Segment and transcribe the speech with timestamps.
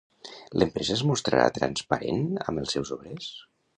[0.61, 3.29] L'empresa es mostrarà transparent amb els seus obrers?